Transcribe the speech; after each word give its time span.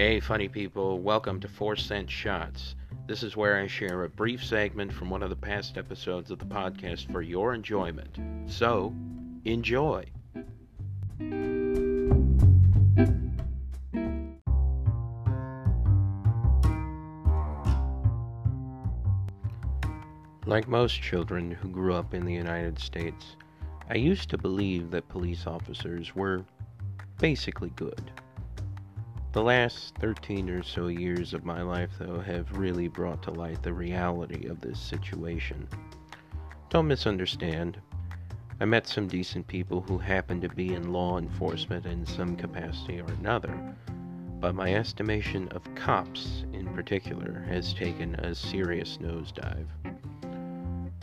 Hey, 0.00 0.18
funny 0.18 0.48
people, 0.48 0.98
welcome 0.98 1.40
to 1.40 1.46
4 1.46 1.76
Cent 1.76 2.08
Shots. 2.10 2.74
This 3.06 3.22
is 3.22 3.36
where 3.36 3.60
I 3.60 3.66
share 3.66 4.04
a 4.04 4.08
brief 4.08 4.42
segment 4.42 4.90
from 4.90 5.10
one 5.10 5.22
of 5.22 5.28
the 5.28 5.36
past 5.36 5.76
episodes 5.76 6.30
of 6.30 6.38
the 6.38 6.46
podcast 6.46 7.12
for 7.12 7.20
your 7.20 7.52
enjoyment. 7.52 8.18
So, 8.46 8.94
enjoy. 9.44 10.06
Like 20.46 20.66
most 20.66 21.02
children 21.02 21.50
who 21.50 21.68
grew 21.68 21.92
up 21.92 22.14
in 22.14 22.24
the 22.24 22.32
United 22.32 22.78
States, 22.78 23.36
I 23.90 23.96
used 23.96 24.30
to 24.30 24.38
believe 24.38 24.90
that 24.92 25.10
police 25.10 25.46
officers 25.46 26.16
were 26.16 26.42
basically 27.18 27.68
good. 27.76 28.10
The 29.32 29.44
last 29.44 29.94
13 29.98 30.50
or 30.50 30.64
so 30.64 30.88
years 30.88 31.34
of 31.34 31.44
my 31.44 31.62
life, 31.62 31.90
though, 32.00 32.18
have 32.18 32.58
really 32.58 32.88
brought 32.88 33.22
to 33.22 33.30
light 33.30 33.62
the 33.62 33.72
reality 33.72 34.48
of 34.48 34.60
this 34.60 34.80
situation. 34.80 35.68
Don't 36.68 36.88
misunderstand. 36.88 37.80
I 38.58 38.64
met 38.64 38.88
some 38.88 39.06
decent 39.06 39.46
people 39.46 39.82
who 39.82 39.98
happen 39.98 40.40
to 40.40 40.48
be 40.48 40.74
in 40.74 40.92
law 40.92 41.16
enforcement 41.16 41.86
in 41.86 42.04
some 42.06 42.34
capacity 42.34 43.00
or 43.00 43.06
another, 43.20 43.56
but 44.40 44.56
my 44.56 44.74
estimation 44.74 45.46
of 45.50 45.76
cops 45.76 46.44
in 46.52 46.66
particular 46.74 47.46
has 47.48 47.72
taken 47.72 48.16
a 48.16 48.34
serious 48.34 48.98
nosedive. 49.00 49.68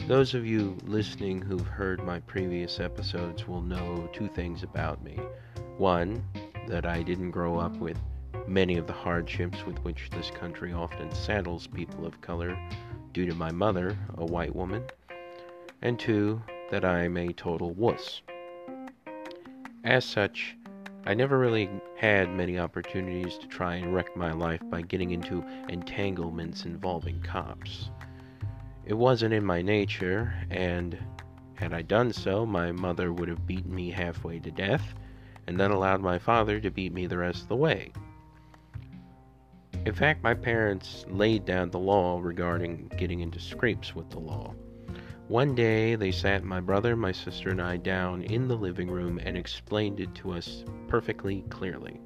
Those 0.05 0.33
of 0.33 0.45
you 0.45 0.75
listening 0.83 1.41
who've 1.41 1.65
heard 1.65 2.03
my 2.03 2.19
previous 2.19 2.81
episodes 2.81 3.47
will 3.47 3.61
know 3.61 4.09
two 4.11 4.27
things 4.27 4.63
about 4.63 5.01
me. 5.01 5.17
One, 5.77 6.21
that 6.67 6.85
I 6.85 7.03
didn't 7.03 7.31
grow 7.31 7.57
up 7.57 7.77
with 7.77 7.97
many 8.47 8.77
of 8.77 8.87
the 8.87 8.93
hardships 8.93 9.65
with 9.65 9.77
which 9.79 10.09
this 10.11 10.31
country 10.31 10.71
often 10.73 11.11
saddles 11.11 11.67
people 11.67 12.05
of 12.05 12.21
color 12.21 12.57
due 13.13 13.25
to 13.25 13.35
my 13.35 13.51
mother, 13.51 13.97
a 14.17 14.25
white 14.25 14.55
woman, 14.55 14.83
and 15.81 15.99
two, 15.99 16.41
that 16.71 16.85
I'm 16.85 17.17
a 17.17 17.33
total 17.33 17.73
wuss. 17.73 18.21
As 19.83 20.05
such, 20.05 20.57
I 21.05 21.13
never 21.13 21.37
really 21.39 21.69
had 21.95 22.29
many 22.29 22.59
opportunities 22.59 23.37
to 23.37 23.47
try 23.47 23.75
and 23.75 23.93
wreck 23.93 24.15
my 24.17 24.31
life 24.33 24.61
by 24.69 24.81
getting 24.81 25.11
into 25.11 25.43
entanglements 25.69 26.65
involving 26.65 27.21
cops. 27.21 27.91
It 28.85 28.93
wasn't 28.93 29.33
in 29.33 29.45
my 29.45 29.61
nature, 29.61 30.33
and 30.49 30.97
had 31.53 31.73
I 31.73 31.81
done 31.81 32.13
so, 32.13 32.45
my 32.45 32.71
mother 32.71 33.11
would 33.13 33.29
have 33.29 33.47
beaten 33.47 33.73
me 33.73 33.89
halfway 33.89 34.39
to 34.39 34.51
death, 34.51 34.93
and 35.47 35.59
then 35.59 35.71
allowed 35.71 36.01
my 36.01 36.19
father 36.19 36.59
to 36.59 36.69
beat 36.69 36.93
me 36.93 37.07
the 37.07 37.17
rest 37.17 37.43
of 37.43 37.47
the 37.47 37.55
way. 37.55 37.91
In 39.87 39.93
fact, 39.93 40.21
my 40.21 40.33
parents 40.33 41.05
laid 41.07 41.45
down 41.45 41.69
the 41.69 41.79
law 41.79 42.19
regarding 42.21 42.91
getting 42.97 43.21
into 43.21 43.39
scrapes 43.39 43.95
with 43.95 44.09
the 44.09 44.19
law. 44.19 44.53
One 45.29 45.55
day, 45.55 45.95
they 45.95 46.11
sat 46.11 46.43
my 46.43 46.59
brother, 46.59 46.97
my 46.97 47.13
sister, 47.13 47.51
and 47.51 47.61
I 47.61 47.77
down 47.77 48.23
in 48.23 48.49
the 48.49 48.57
living 48.57 48.91
room 48.91 49.17
and 49.17 49.37
explained 49.37 50.01
it 50.01 50.13
to 50.15 50.33
us 50.33 50.65
perfectly 50.89 51.45
clearly. 51.49 52.01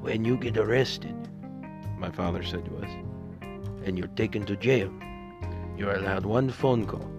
When 0.00 0.24
you 0.24 0.38
get 0.38 0.56
arrested, 0.56 1.14
my 1.98 2.10
father 2.10 2.42
said 2.42 2.64
to 2.64 2.78
us, 2.78 2.90
and 3.84 3.98
you're 3.98 4.06
taken 4.16 4.46
to 4.46 4.56
jail, 4.56 4.90
you're 5.76 5.96
allowed 5.96 6.24
one 6.24 6.48
phone 6.48 6.86
call. 6.86 7.10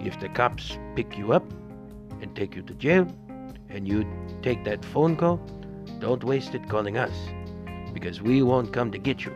If 0.00 0.20
the 0.20 0.28
cops 0.28 0.76
pick 0.96 1.16
you 1.16 1.32
up 1.32 1.50
and 2.20 2.36
take 2.36 2.54
you 2.54 2.62
to 2.64 2.74
jail, 2.74 3.06
and 3.70 3.88
you 3.88 4.06
take 4.42 4.64
that 4.64 4.84
phone 4.84 5.16
call, 5.16 5.38
don't 5.98 6.22
waste 6.22 6.54
it 6.54 6.68
calling 6.68 6.98
us 6.98 7.14
because 7.92 8.22
we 8.22 8.42
won't 8.42 8.72
come 8.72 8.90
to 8.90 8.98
get 8.98 9.24
you. 9.24 9.34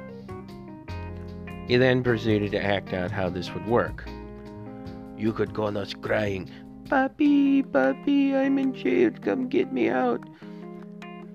He 1.66 1.76
then 1.76 2.02
proceeded 2.02 2.52
to 2.52 2.64
act 2.64 2.92
out 2.92 3.10
how 3.10 3.30
this 3.30 3.52
would 3.54 3.66
work. 3.66 4.04
You 5.16 5.32
could 5.32 5.54
call 5.54 5.76
us 5.78 5.94
crying, 5.94 6.50
Papi, 6.84 7.64
Papi, 7.64 8.34
I'm 8.34 8.58
in 8.58 8.74
jail, 8.74 9.10
come 9.22 9.48
get 9.48 9.72
me 9.72 9.88
out. 9.88 10.20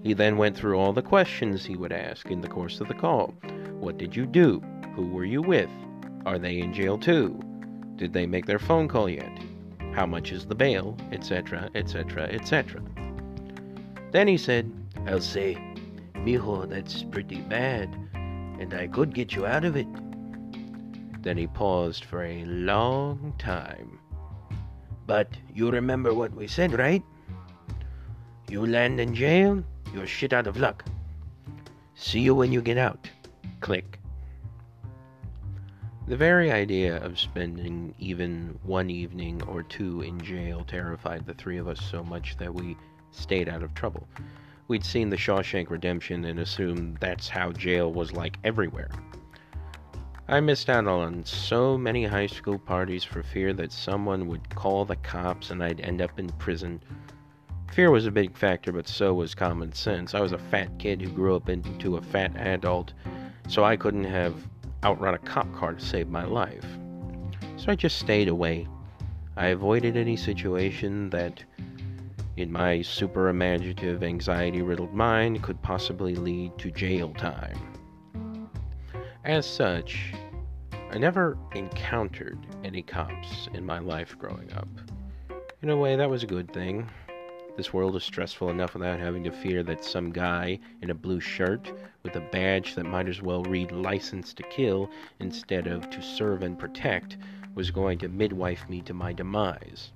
He 0.04 0.14
then 0.14 0.38
went 0.38 0.56
through 0.56 0.78
all 0.78 0.94
the 0.94 1.02
questions 1.02 1.66
he 1.66 1.76
would 1.76 1.92
ask 1.92 2.28
in 2.28 2.42
the 2.42 2.48
course 2.48 2.80
of 2.80 2.88
the 2.88 2.94
call. 2.94 3.34
What 3.80 3.98
did 3.98 4.16
you 4.16 4.26
do? 4.26 4.62
Who 4.96 5.08
were 5.08 5.26
you 5.26 5.42
with? 5.42 5.70
Are 6.26 6.38
they 6.38 6.60
in 6.60 6.74
jail 6.74 6.98
too? 6.98 7.40
Did 7.96 8.14
they 8.14 8.28
make 8.28 8.46
their 8.46 8.60
phone 8.60 8.88
call 8.88 9.10
yet? 9.10 9.32
How 9.94 10.06
much 10.06 10.32
is 10.32 10.46
the 10.46 10.56
bail? 10.56 10.96
Etc., 11.12 11.70
etc., 11.74 12.24
etc. 12.26 12.82
Then 14.12 14.28
he 14.28 14.38
said, 14.38 14.72
I'll 15.08 15.20
say, 15.20 15.58
Mijo, 16.26 16.68
that's 16.70 17.04
pretty 17.04 17.42
bad, 17.42 17.96
and 18.14 18.74
I 18.74 18.88
could 18.88 19.14
get 19.14 19.34
you 19.34 19.46
out 19.46 19.64
of 19.64 19.78
it. 19.78 19.88
Then 21.22 21.38
he 21.38 21.48
paused 21.48 22.06
for 22.06 22.24
a 22.24 22.44
long 22.46 23.34
time. 23.38 24.00
But 25.08 25.30
you 25.54 25.72
remember 25.72 26.14
what 26.14 26.34
we 26.36 26.48
said, 26.48 26.78
right? 26.78 27.04
You 28.50 28.66
land 28.66 29.00
in 29.00 29.16
jail, 29.16 29.64
you're 29.94 30.08
shit 30.08 30.34
out 30.34 30.48
of 30.48 30.58
luck. 30.58 30.84
See 31.96 32.20
you 32.20 32.36
when 32.36 32.52
you 32.52 32.62
get 32.62 32.78
out. 32.78 33.10
Click. 33.62 34.00
The 36.08 36.18
very 36.18 36.52
idea 36.52 36.98
of 37.04 37.20
spending 37.20 37.94
even 38.00 38.58
one 38.64 38.90
evening 38.90 39.44
or 39.44 39.64
two 39.64 40.02
in 40.02 40.20
jail 40.20 40.66
terrified 40.68 41.26
the 41.26 41.34
three 41.34 41.58
of 41.58 41.68
us 41.68 41.80
so 41.80 42.04
much 42.04 42.36
that 42.38 42.54
we 42.54 42.76
stayed 43.12 43.48
out 43.48 43.64
of 43.64 43.74
trouble. 43.74 44.08
We'd 44.70 44.86
seen 44.86 45.10
the 45.10 45.18
Shawshank 45.18 45.72
Redemption 45.72 46.26
and 46.26 46.40
assumed 46.40 46.98
that's 47.00 47.28
how 47.28 47.52
jail 47.52 47.92
was 47.92 48.14
like 48.14 48.38
everywhere. 48.44 48.92
I 50.28 50.40
missed 50.42 50.70
out 50.70 50.86
on 50.86 51.26
so 51.26 51.76
many 51.76 52.06
high 52.06 52.28
school 52.28 52.60
parties 52.60 53.04
for 53.04 53.24
fear 53.24 53.52
that 53.54 53.72
someone 53.72 54.28
would 54.28 54.48
call 54.54 54.86
the 54.86 54.96
cops 54.98 55.50
and 55.50 55.64
I'd 55.64 55.82
end 55.82 56.04
up 56.04 56.20
in 56.20 56.30
prison. 56.34 56.84
Fear 57.74 57.90
was 57.90 58.06
a 58.06 58.12
big 58.12 58.38
factor, 58.38 58.72
but 58.72 58.88
so 58.88 59.16
was 59.16 59.34
common 59.34 59.74
sense. 59.74 60.14
I 60.14 60.22
was 60.22 60.34
a 60.34 60.38
fat 60.38 60.78
kid 60.78 61.02
who 61.02 61.10
grew 61.10 61.36
up 61.36 61.50
into 61.50 61.98
a 61.98 62.02
fat 62.04 62.38
adult, 62.38 62.94
so 63.48 63.64
I 63.64 63.76
couldn't 63.76 64.04
have 64.04 64.36
outrun 64.84 65.16
a 65.16 65.18
cop 65.18 65.52
car 65.56 65.74
to 65.74 65.84
save 65.84 66.10
my 66.10 66.26
life. 66.26 66.66
So 67.58 67.72
I 67.72 67.76
just 67.76 67.98
stayed 67.98 68.28
away. 68.28 68.68
I 69.36 69.48
avoided 69.48 69.98
any 69.98 70.16
situation 70.16 71.10
that 71.10 71.44
in 72.40 72.52
my 72.52 72.82
super 72.82 73.28
imaginative, 73.28 74.02
anxiety 74.02 74.62
riddled 74.62 74.94
mind 74.94 75.44
could 75.44 75.62
possibly 75.62 76.16
lead 76.16 76.58
to 76.58 76.72
jail 76.72 77.14
time. 77.14 77.60
As 79.26 79.46
such, 79.46 80.14
I 80.92 80.98
never 80.98 81.38
encountered 81.54 82.40
any 82.64 82.82
cops 82.82 83.50
in 83.54 83.66
my 83.66 83.80
life 83.80 84.18
growing 84.18 84.52
up. 84.54 84.70
In 85.62 85.70
a 85.70 85.76
way, 85.76 85.98
that 85.98 86.10
was 86.10 86.24
a 86.24 86.28
good 86.28 86.54
thing. 86.54 86.90
This 87.58 87.74
world 87.74 87.98
is 87.98 88.04
stressful 88.06 88.50
enough 88.50 88.74
without 88.74 89.00
having 89.00 89.26
to 89.26 89.32
fear 89.32 89.62
that 89.64 89.84
some 89.84 90.12
guy 90.12 90.60
in 90.82 90.92
a 90.92 90.96
blue 90.96 91.20
shirt 91.20 91.72
with 92.04 92.16
a 92.16 92.30
badge 92.32 92.76
that 92.76 92.86
might 92.86 93.10
as 93.10 93.22
well 93.22 93.44
read 93.44 93.74
license 93.74 94.34
to 94.36 94.44
kill 94.44 94.90
instead 95.20 95.68
of 95.68 95.90
to 95.90 96.02
serve 96.02 96.42
and 96.42 96.58
protect 96.58 97.18
was 97.54 97.70
going 97.70 97.98
to 98.00 98.08
midwife 98.08 98.70
me 98.70 98.82
to 98.84 98.94
my 98.94 99.12
demise. 99.12 99.92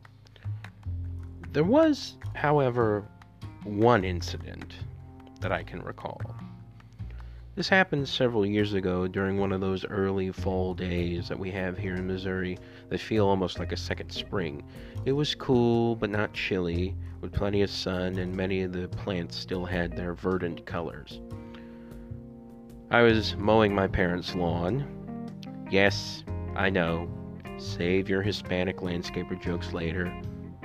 There 1.53 1.63
was, 1.63 2.17
however, 2.33 3.05
one 3.63 4.03
incident 4.03 4.73
that 5.39 5.51
I 5.51 5.61
can 5.61 5.83
recall. 5.83 6.19
This 7.53 7.69
happened 7.69 8.09
several 8.09 8.43
years 8.43 8.73
ago 8.73 9.07
during 9.07 9.37
one 9.37 9.51
of 9.51 9.61
those 9.61 9.85
early 9.85 10.31
fall 10.31 10.73
days 10.73 11.27
that 11.27 11.37
we 11.37 11.51
have 11.51 11.77
here 11.77 11.93
in 11.93 12.07
Missouri 12.07 12.57
that 12.89 12.99
feel 12.99 13.27
almost 13.27 13.59
like 13.59 13.71
a 13.71 13.77
second 13.77 14.09
spring. 14.11 14.63
It 15.05 15.11
was 15.11 15.35
cool 15.35 15.95
but 15.95 16.09
not 16.09 16.33
chilly, 16.33 16.95
with 17.21 17.31
plenty 17.31 17.61
of 17.61 17.69
sun, 17.69 18.17
and 18.17 18.35
many 18.35 18.63
of 18.63 18.73
the 18.73 18.87
plants 18.87 19.35
still 19.35 19.63
had 19.63 19.95
their 19.95 20.15
verdant 20.15 20.65
colors. 20.65 21.21
I 22.89 23.03
was 23.03 23.35
mowing 23.35 23.75
my 23.75 23.87
parents' 23.87 24.33
lawn. 24.33 24.87
Yes, 25.69 26.23
I 26.55 26.71
know. 26.71 27.07
Save 27.57 28.09
your 28.09 28.23
Hispanic 28.23 28.77
landscaper 28.77 29.39
jokes 29.39 29.71
later 29.71 30.11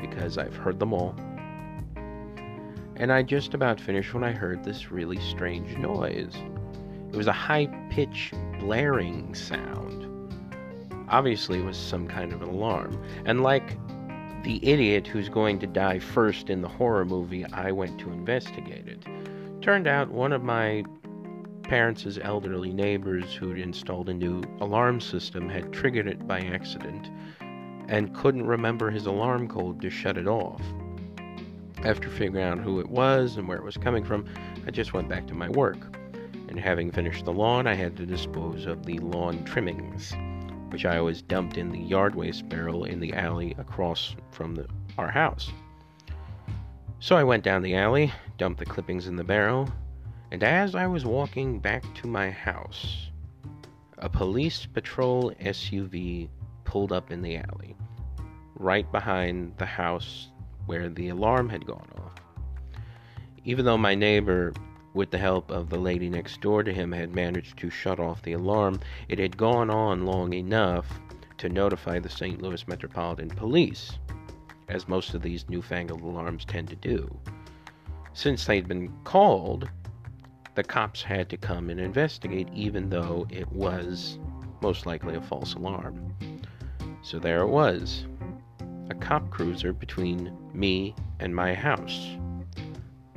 because 0.08 0.38
I've 0.38 0.56
heard 0.56 0.78
them 0.78 0.93
all. 0.93 1.14
And 2.96 3.12
I 3.12 3.22
just 3.22 3.55
about 3.55 3.81
finished 3.81 4.12
when 4.12 4.25
I 4.25 4.32
heard 4.32 4.64
this 4.64 4.90
really 4.90 5.20
strange 5.20 5.76
noise. 5.78 6.34
It 7.12 7.16
was 7.16 7.28
a 7.28 7.32
high 7.32 7.66
pitched 7.90 8.34
blaring 8.58 9.34
sound. 9.34 10.05
Obviously, 11.08 11.60
it 11.60 11.64
was 11.64 11.76
some 11.76 12.08
kind 12.08 12.32
of 12.32 12.43
an 12.43 12.49
alarm. 12.49 13.02
And 13.25 13.43
like 13.43 13.78
the 14.43 14.60
idiot 14.62 15.06
who's 15.06 15.28
going 15.28 15.58
to 15.60 15.66
die 15.66 16.00
first 16.00 16.50
in 16.50 16.60
the 16.60 16.69
horror 16.69 17.05
movie, 17.05 17.44
I 17.46 17.70
went 17.70 17.99
to 18.00 18.10
investigate 18.10 18.88
it. 18.88 19.05
Turned 19.62 19.87
out 19.87 20.10
one 20.10 20.32
of 20.32 20.43
my 20.43 20.84
parents' 21.62 22.19
elderly 22.22 22.72
neighbors 22.72 23.34
who'd 23.34 23.58
installed 23.58 24.08
a 24.08 24.14
new 24.14 24.43
alarm 24.60 25.00
system 25.00 25.49
had 25.49 25.72
triggered 25.72 26.08
it 26.08 26.26
by 26.26 26.40
accident 26.40 27.10
and 27.88 28.14
couldn't 28.14 28.46
remember 28.46 28.90
his 28.90 29.06
alarm 29.06 29.49
code 29.49 29.81
to 29.81 29.90
shut 29.90 30.19
it 30.19 30.29
off. 30.29 30.61
After 31.85 32.08
figuring 32.08 32.44
out 32.44 32.58
who 32.58 32.81
it 32.81 32.88
was 32.88 33.37
and 33.37 33.49
where 33.49 33.56
it 33.56 33.64
was 33.64 33.76
coming 33.76 34.05
from, 34.05 34.26
I 34.67 34.70
just 34.70 34.93
went 34.93 35.08
back 35.08 35.26
to 35.29 35.35
my 35.35 35.49
work. 35.49 35.79
and 36.49 36.58
having 36.58 36.90
finished 36.90 37.26
the 37.26 37.32
lawn, 37.32 37.67
I 37.67 37.75
had 37.75 37.94
to 37.99 38.06
dispose 38.06 38.64
of 38.64 38.87
the 38.87 38.99
lawn 39.00 39.44
trimmings, 39.44 40.14
which 40.70 40.87
I 40.87 40.96
always 40.96 41.20
dumped 41.20 41.58
in 41.58 41.70
the 41.70 41.79
yard 41.79 42.14
waste 42.14 42.49
barrel 42.49 42.85
in 42.85 43.00
the 43.00 43.12
alley 43.12 43.55
across 43.58 44.17
from 44.31 44.55
the, 44.55 44.67
our 44.96 45.11
house. 45.11 45.50
So 47.00 47.17
I 47.17 47.25
went 47.25 47.44
down 47.44 47.62
the 47.62 47.76
alley, 47.76 48.12
dumped 48.38 48.61
the 48.61 48.67
clippings 48.67 49.08
in 49.08 49.17
the 49.17 49.25
barrel, 49.25 49.70
and 50.31 50.43
as 50.43 50.75
I 50.75 50.87
was 50.87 51.05
walking 51.05 51.58
back 51.58 51.84
to 51.96 52.06
my 52.06 52.31
house, 52.31 53.11
a 53.99 54.08
police 54.08 54.67
patrol 54.67 55.32
SUV 55.41 56.29
pulled 56.69 56.93
up 56.93 57.11
in 57.11 57.23
the 57.23 57.38
alley, 57.38 57.75
right 58.55 58.93
behind 58.93 59.55
the 59.56 59.67
house 59.67 60.29
where 60.67 60.91
the 60.91 61.09
alarm 61.09 61.49
had 61.49 61.67
gone 61.67 61.88
off. 61.97 62.15
Even 63.44 63.65
though 63.65 63.79
my 63.79 63.94
neighbor, 63.94 64.53
with 64.93 65.11
the 65.11 65.17
help 65.17 65.50
of 65.50 65.70
the 65.70 65.79
lady 65.79 66.11
next 66.11 66.43
door 66.43 66.62
to 66.62 66.70
him, 66.70 66.93
had 66.93 67.15
managed 67.15 67.56
to 67.56 67.70
shut 67.70 67.99
off 67.99 68.20
the 68.20 68.35
alarm, 68.35 68.79
it 69.09 69.19
had 69.19 69.35
gone 69.35 69.70
on 69.70 70.05
long 70.05 70.35
enough 70.35 70.87
to 71.38 71.49
notify 71.49 71.99
the 71.99 72.09
St. 72.11 72.43
Louis 72.43 72.69
Metropolitan 72.69 73.31
Police, 73.31 73.99
as 74.69 74.88
most 74.88 75.15
of 75.15 75.23
these 75.23 75.49
newfangled 75.49 76.03
alarms 76.03 76.44
tend 76.44 76.69
to 76.69 76.76
do. 76.76 77.19
Since 78.12 78.44
they'd 78.44 78.69
been 78.69 78.93
called, 79.05 79.70
the 80.55 80.65
cops 80.65 81.03
had 81.03 81.31
to 81.31 81.38
come 81.38 81.70
and 81.70 81.81
investigate, 81.81 82.49
even 82.53 82.91
though 82.91 83.26
it 83.31 83.50
was 83.53 84.19
most 84.61 84.85
likely 84.85 85.15
a 85.15 85.20
false 85.23 85.55
alarm. 85.55 86.15
So 87.02 87.18
there 87.18 87.40
it 87.42 87.48
was 87.48 88.06
a 88.90 88.94
cop 88.94 89.30
cruiser 89.30 89.72
between 89.72 90.36
me 90.52 90.94
and 91.20 91.34
my 91.34 91.54
house. 91.54 92.16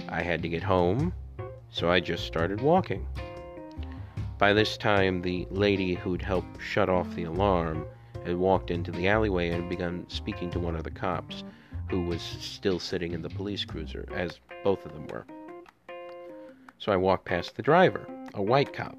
I 0.09 0.21
had 0.21 0.41
to 0.43 0.49
get 0.49 0.63
home, 0.63 1.13
so 1.69 1.89
I 1.89 1.99
just 1.99 2.25
started 2.25 2.61
walking. 2.61 3.07
By 4.37 4.53
this 4.53 4.75
time, 4.75 5.21
the 5.21 5.47
lady 5.49 5.93
who'd 5.93 6.21
helped 6.21 6.61
shut 6.61 6.89
off 6.89 7.15
the 7.15 7.23
alarm 7.23 7.85
had 8.25 8.35
walked 8.35 8.71
into 8.71 8.91
the 8.91 9.07
alleyway 9.07 9.49
and 9.49 9.69
begun 9.69 10.05
speaking 10.09 10.49
to 10.51 10.59
one 10.59 10.75
of 10.75 10.83
the 10.83 10.91
cops, 10.91 11.43
who 11.89 12.01
was 12.01 12.21
still 12.21 12.79
sitting 12.79 13.13
in 13.13 13.21
the 13.21 13.29
police 13.29 13.65
cruiser, 13.65 14.07
as 14.13 14.39
both 14.63 14.85
of 14.85 14.93
them 14.93 15.07
were. 15.07 15.25
So 16.77 16.91
I 16.91 16.97
walked 16.97 17.25
past 17.25 17.55
the 17.55 17.61
driver, 17.61 18.07
a 18.33 18.41
white 18.41 18.73
cop, 18.73 18.97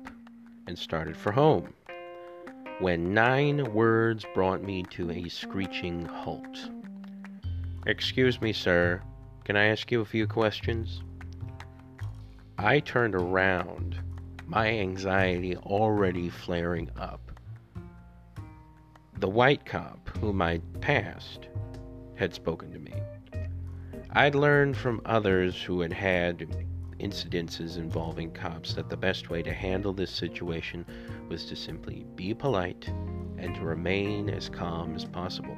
and 0.66 0.78
started 0.78 1.16
for 1.16 1.32
home, 1.32 1.72
when 2.82 3.14
nine 3.14 3.72
words 3.72 4.26
brought 4.34 4.60
me 4.60 4.82
to 4.82 5.08
a 5.12 5.28
screeching 5.28 6.04
halt. 6.04 6.68
Excuse 7.86 8.40
me, 8.40 8.52
sir, 8.52 9.00
can 9.44 9.54
I 9.54 9.66
ask 9.66 9.92
you 9.92 10.00
a 10.00 10.04
few 10.04 10.26
questions? 10.26 11.04
I 12.58 12.80
turned 12.80 13.14
around, 13.14 14.00
my 14.46 14.66
anxiety 14.66 15.56
already 15.58 16.28
flaring 16.28 16.90
up. 16.98 17.20
The 19.16 19.30
white 19.30 19.64
cop, 19.64 20.10
whom 20.18 20.42
I'd 20.42 20.80
passed, 20.80 21.46
had 22.16 22.34
spoken 22.34 22.72
to 22.72 22.80
me. 22.80 22.94
I'd 24.10 24.34
learned 24.34 24.76
from 24.76 25.02
others 25.04 25.62
who 25.62 25.82
had 25.82 25.92
had 25.92 26.66
incidences 27.02 27.76
involving 27.76 28.30
cops 28.30 28.74
that 28.74 28.88
the 28.88 28.96
best 28.96 29.28
way 29.28 29.42
to 29.42 29.52
handle 29.52 29.92
this 29.92 30.10
situation 30.10 30.86
was 31.28 31.44
to 31.46 31.56
simply 31.56 32.06
be 32.14 32.32
polite 32.32 32.88
and 33.38 33.54
to 33.56 33.62
remain 33.62 34.30
as 34.30 34.48
calm 34.48 34.94
as 34.94 35.04
possible. 35.04 35.56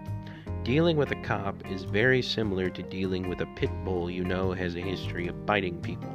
Dealing 0.64 0.96
with 0.96 1.10
a 1.10 1.22
cop 1.22 1.54
is 1.70 1.84
very 1.84 2.22
similar 2.22 2.70
to 2.70 2.82
dealing 2.82 3.28
with 3.28 3.42
a 3.42 3.46
pit 3.54 3.70
bull 3.84 4.10
you 4.10 4.24
know 4.24 4.52
has 4.52 4.74
a 4.76 4.80
history 4.80 5.28
of 5.28 5.44
biting 5.44 5.78
people. 5.82 6.10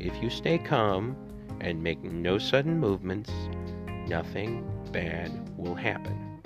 If 0.00 0.20
you 0.22 0.30
stay 0.30 0.56
calm 0.56 1.14
and 1.60 1.82
make 1.82 2.02
no 2.02 2.38
sudden 2.38 2.80
movements, 2.80 3.30
nothing 4.08 4.66
bad 4.90 5.30
will 5.58 5.74
happen. 5.74 6.40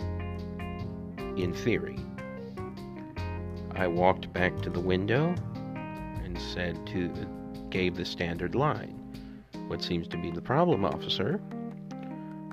In 1.37 1.52
theory. 1.55 1.99
I 3.76 3.87
walked 3.87 4.32
back 4.32 4.61
to 4.62 4.70
the 4.70 4.81
window 4.81 5.34
and 6.25 6.40
said 6.40 6.84
to 6.88 7.08
gave 7.76 7.94
the 7.94 8.06
standard 8.06 8.55
line. 8.55 8.99
What 9.67 9.82
seems 9.82 10.08
to 10.08 10.17
be 10.17 10.31
the 10.31 10.40
problem, 10.40 10.82
officer? 10.82 11.37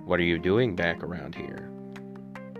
What 0.04 0.20
are 0.20 0.24
you 0.24 0.38
doing 0.38 0.76
back 0.76 1.02
around 1.02 1.34
here? 1.34 1.72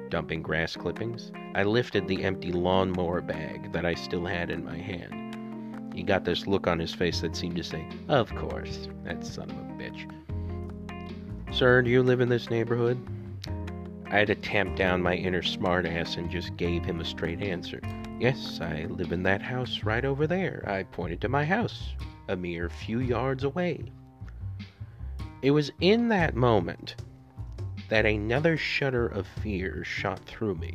Dumping 0.08 0.42
grass 0.42 0.78
clippings? 0.78 1.34
I 1.56 1.64
lifted 1.64 2.08
the 2.08 2.24
empty 2.24 2.54
lawnmower 2.54 3.20
bag 3.20 3.74
that 3.74 3.86
I 3.86 3.96
still 3.96 4.26
had 4.26 4.50
in 4.50 4.64
my 4.64 4.78
hand. 4.78 5.94
He 5.94 6.04
got 6.04 6.24
this 6.24 6.48
look 6.48 6.66
on 6.66 6.80
his 6.80 6.94
face 6.94 7.20
that 7.20 7.36
seemed 7.36 7.58
to 7.58 7.66
say, 7.66 7.86
Of 8.08 8.34
course, 8.34 8.88
that 9.04 9.26
son 9.26 9.52
of 9.52 9.58
a 9.58 9.74
bitch. 9.74 10.10
Sir, 11.54 11.82
do 11.82 11.90
you 11.90 12.02
live 12.02 12.22
in 12.22 12.30
this 12.30 12.50
neighborhood? 12.50 12.98
I 14.06 14.20
had 14.20 14.28
to 14.28 14.36
tamp 14.36 14.78
down 14.78 15.04
my 15.04 15.16
inner 15.16 15.42
smartass 15.42 16.16
and 16.16 16.32
just 16.32 16.56
gave 16.56 16.86
him 16.86 17.02
a 17.02 17.06
straight 17.06 17.42
answer. 17.42 17.82
Yes, 18.22 18.62
I 18.62 18.86
live 18.86 19.12
in 19.12 19.24
that 19.24 19.42
house 19.42 19.84
right 19.84 20.06
over 20.06 20.28
there. 20.28 20.64
I 20.66 20.84
pointed 20.84 21.20
to 21.22 21.28
my 21.28 21.44
house, 21.44 21.90
a 22.28 22.36
mere 22.36 22.70
few 22.70 23.00
yards 23.00 23.44
away. 23.44 23.92
It 25.42 25.52
was 25.52 25.72
in 25.82 26.08
that 26.10 26.36
moment 26.36 26.96
that 27.90 28.06
another 28.06 28.58
shudder 28.58 29.08
of 29.08 29.28
fear 29.42 29.84
shot 29.84 30.20
through 30.26 30.56
me. 30.56 30.74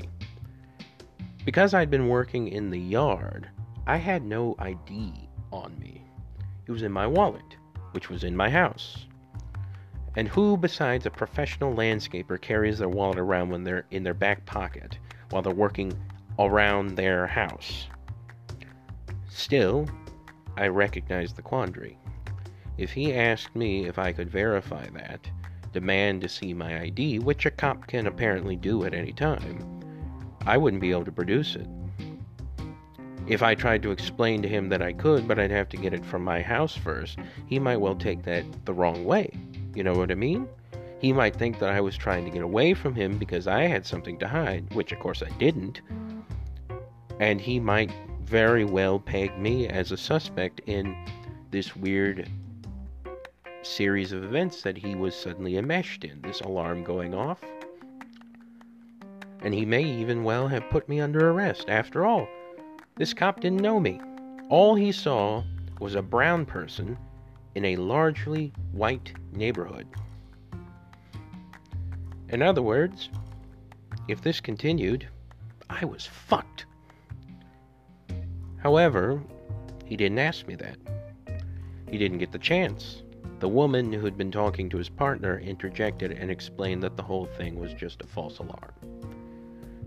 Because 1.45 1.73
I'd 1.73 1.91
been 1.91 2.09
working 2.09 2.49
in 2.49 2.71
the 2.71 2.79
yard, 2.79 3.49
I 3.87 3.97
had 3.97 4.25
no 4.25 4.55
ID 4.59 5.29
on 5.51 5.79
me. 5.79 6.05
It 6.67 6.73
was 6.73 6.83
in 6.83 6.93
my 6.93 7.07
wallet, 7.07 7.57
which 7.93 8.11
was 8.11 8.25
in 8.25 8.37
my 8.37 8.51
house. 8.51 9.07
And 10.17 10.29
who 10.29 10.57
besides 10.57 11.07
a 11.07 11.11
professional 11.11 11.75
landscaper 11.75 12.39
carries 12.41 12.79
their 12.79 12.89
wallet 12.89 13.19
around 13.19 13.51
when 13.51 13.65
they're 13.65 13.87
in 13.91 14.03
their 14.03 14.15
back 14.15 14.45
pocket 14.45 14.99
while 15.31 15.43
they're 15.43 15.55
working 15.55 15.93
around 16.39 16.97
their 16.97 17.27
house? 17.27 17.87
Still, 19.31 19.87
I 20.59 20.67
recognized 20.67 21.37
the 21.37 21.43
quandary. 21.43 21.97
If 22.79 22.91
he 22.91 23.15
asked 23.15 23.55
me 23.55 23.87
if 23.87 23.97
I 23.97 24.13
could 24.13 24.29
verify 24.29 24.89
that, 24.91 25.31
demand 25.73 26.23
to 26.23 26.29
see 26.29 26.53
my 26.53 26.81
ID, 26.81 27.21
which 27.21 27.47
a 27.47 27.51
cop 27.53 27.87
can 27.87 28.09
apparently 28.09 28.57
do 28.57 28.85
at 28.85 28.93
any 28.93 29.13
time, 29.13 29.59
I 30.47 30.57
wouldn't 30.57 30.83
be 30.83 30.91
able 30.91 31.05
to 31.05 31.13
produce 31.13 31.55
it. 31.55 31.69
If 33.29 33.41
I 33.41 33.55
tried 33.55 33.83
to 33.85 33.93
explain 33.93 34.43
to 34.43 34.49
him 34.49 34.69
that 34.71 34.83
I 34.83 34.95
could, 34.95 35.29
but 35.29 35.39
I'd 35.39 35.53
have 35.53 35.69
to 35.69 35.77
get 35.77 35.95
it 35.95 36.05
from 36.05 36.25
my 36.25 36.43
house 36.43 36.75
first, 36.75 37.19
he 37.47 37.61
might 37.61 37.77
well 37.77 37.95
take 37.95 38.25
that 38.25 38.45
the 38.65 38.75
wrong 38.75 39.05
way. 39.05 39.31
You 39.77 39.85
know 39.85 39.95
what 39.95 40.11
I 40.11 40.17
mean? 40.17 40.49
He 40.99 41.13
might 41.13 41.37
think 41.37 41.61
that 41.61 41.71
I 41.71 41.81
was 41.81 41.97
trying 41.97 42.25
to 42.25 42.33
get 42.33 42.43
away 42.43 42.75
from 42.75 42.97
him 42.97 43.17
because 43.17 43.47
I 43.47 43.63
had 43.63 43.87
something 43.87 44.19
to 44.19 44.27
hide, 44.27 44.75
which 44.75 44.91
of 44.91 44.99
course 44.99 45.23
I 45.23 45.31
didn't. 45.39 45.83
And 47.21 47.41
he 47.41 47.61
might 47.61 47.93
very 48.29 48.65
well 48.65 48.99
peg 48.99 49.39
me 49.39 49.67
as 49.69 49.91
a 49.91 49.97
suspect 49.97 50.61
in 50.67 50.95
this 51.51 51.75
weird 51.75 52.29
series 53.63 54.13
of 54.13 54.23
events 54.23 54.61
that 54.61 54.77
he 54.77 54.95
was 54.95 55.15
suddenly 55.15 55.57
enmeshed 55.57 56.05
in. 56.05 56.21
This 56.21 56.43
alarm 56.43 56.85
going 56.85 57.15
off, 57.15 57.43
and 59.41 59.55
he 59.55 59.65
may 59.65 59.83
even 59.83 60.25
well 60.25 60.47
have 60.47 60.69
put 60.69 60.87
me 60.91 61.01
under 61.01 61.31
arrest. 61.31 61.71
After 61.71 62.05
all, 62.05 62.29
this 62.97 63.15
cop 63.15 63.41
didn't 63.41 63.63
know 63.63 63.81
me. 63.81 63.99
All 64.51 64.75
he 64.75 64.93
saw 64.93 65.43
was 65.81 65.95
a 65.95 66.03
brown 66.03 66.45
person 66.45 66.99
in 67.55 67.65
a 67.65 67.77
largely 67.77 68.53
white 68.73 69.13
neighborhood. 69.33 69.87
In 72.29 72.43
other 72.43 72.63
words, 72.63 73.09
if 74.07 74.21
this 74.21 74.39
continued, 74.39 75.09
I 75.71 75.87
was 75.87 76.05
fucked. 76.05 76.67
However, 78.69 79.23
he 79.87 79.97
didn't 79.97 80.19
ask 80.19 80.47
me 80.47 80.55
that. 80.57 80.77
He 81.91 81.97
didn't 81.97 82.19
get 82.19 82.33
the 82.33 82.39
chance. 82.39 83.03
The 83.39 83.49
woman 83.49 83.91
who 83.95 84.05
had 84.05 84.19
been 84.19 84.31
talking 84.31 84.69
to 84.69 84.77
his 84.77 84.91
partner 84.91 85.39
interjected 85.39 86.13
and 86.13 86.31
explained 86.31 86.83
that 86.83 86.95
the 86.95 87.03
whole 87.03 87.25
thing 87.25 87.59
was 87.59 87.73
just 87.73 88.03
a 88.03 88.07
false 88.07 88.41
alarm. 88.41 88.75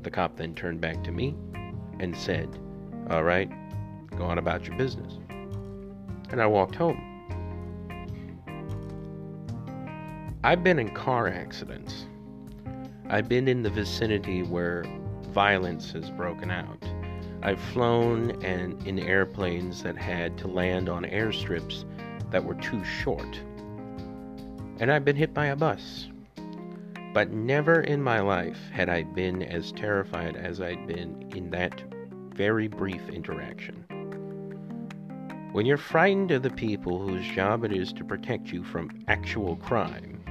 The 0.01 0.09
cop 0.09 0.35
then 0.35 0.55
turned 0.55 0.81
back 0.81 1.03
to 1.03 1.11
me 1.11 1.35
and 1.99 2.17
said, 2.17 2.49
All 3.11 3.23
right, 3.23 3.51
go 4.17 4.25
on 4.25 4.39
about 4.39 4.65
your 4.65 4.75
business. 4.77 5.19
And 6.31 6.41
I 6.41 6.47
walked 6.47 6.73
home. 6.73 6.99
I've 10.43 10.63
been 10.63 10.79
in 10.79 10.89
car 10.95 11.27
accidents. 11.27 12.07
I've 13.11 13.29
been 13.29 13.47
in 13.47 13.61
the 13.61 13.69
vicinity 13.69 14.41
where 14.41 14.83
violence 15.29 15.91
has 15.91 16.09
broken 16.09 16.49
out. 16.49 16.83
I've 17.43 17.59
flown 17.59 18.43
and 18.43 18.85
in 18.85 18.99
airplanes 18.99 19.81
that 19.83 19.97
had 19.97 20.37
to 20.39 20.47
land 20.47 20.89
on 20.89 21.05
airstrips 21.05 21.85
that 22.29 22.43
were 22.43 22.55
too 22.55 22.83
short. 22.83 23.39
And 24.79 24.91
I've 24.91 25.05
been 25.05 25.15
hit 25.15 25.33
by 25.33 25.47
a 25.47 25.55
bus. 25.55 26.07
But 27.13 27.31
never 27.31 27.81
in 27.81 28.01
my 28.01 28.19
life 28.19 28.59
had 28.71 28.89
I 28.89 29.03
been 29.03 29.41
as 29.43 29.71
terrified 29.71 30.35
as 30.35 30.61
I'd 30.61 30.85
been 30.87 31.31
in 31.35 31.49
that 31.49 31.83
very 32.33 32.67
brief 32.67 33.09
interaction. 33.09 33.85
When 35.51 35.65
you're 35.65 35.77
frightened 35.77 36.31
of 36.31 36.43
the 36.43 36.51
people 36.51 37.05
whose 37.05 37.27
job 37.27 37.65
it 37.65 37.73
is 37.73 37.91
to 37.93 38.05
protect 38.05 38.53
you 38.53 38.63
from 38.63 39.03
actual 39.07 39.57
crime, 39.57 40.23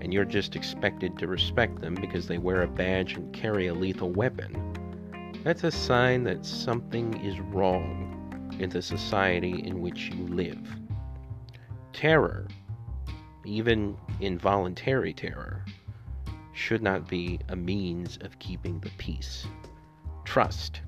and 0.00 0.12
you're 0.12 0.24
just 0.24 0.54
expected 0.54 1.18
to 1.18 1.26
respect 1.26 1.80
them 1.80 1.94
because 1.94 2.28
they 2.28 2.38
wear 2.38 2.62
a 2.62 2.68
badge 2.68 3.14
and 3.14 3.32
carry 3.32 3.66
a 3.66 3.74
lethal 3.74 4.10
weapon, 4.10 4.54
that's 5.44 5.64
a 5.64 5.70
sign 5.70 6.22
that 6.24 6.46
something 6.46 7.14
is 7.24 7.40
wrong 7.40 8.18
in 8.60 8.70
the 8.70 8.82
society 8.82 9.62
in 9.66 9.80
which 9.80 10.10
you 10.10 10.26
live. 10.28 10.60
Terror, 11.92 12.46
even 13.44 13.96
involuntary 14.20 15.12
terror, 15.12 15.64
should 16.52 16.82
not 16.82 17.08
be 17.08 17.40
a 17.48 17.56
means 17.56 18.18
of 18.20 18.38
keeping 18.38 18.78
the 18.80 18.90
peace. 18.98 19.46
Trust. 20.24 20.80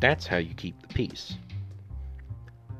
That's 0.00 0.26
how 0.26 0.38
you 0.38 0.54
keep 0.54 0.80
the 0.82 0.88
peace. 0.88 1.36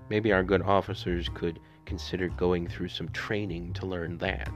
Maybe 0.08 0.32
our 0.32 0.42
good 0.42 0.62
officers 0.62 1.28
could 1.34 1.60
consider 1.84 2.28
going 2.30 2.66
through 2.66 2.88
some 2.88 3.08
training 3.10 3.74
to 3.74 3.86
learn 3.86 4.18
that. 4.18 4.52